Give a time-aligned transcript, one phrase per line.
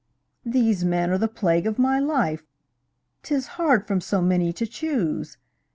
[0.47, 2.41] These men are the plague of my life:
[3.21, 5.37] 'Tis hard from so many to choose!